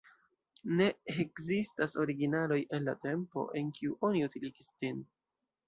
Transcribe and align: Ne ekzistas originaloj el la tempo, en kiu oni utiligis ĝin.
Ne 0.79 0.87
ekzistas 1.23 1.93
originaloj 2.05 2.59
el 2.79 2.83
la 2.89 2.97
tempo, 3.05 3.47
en 3.61 3.71
kiu 3.79 3.97
oni 4.11 4.25
utiligis 4.33 4.75
ĝin. 4.75 5.09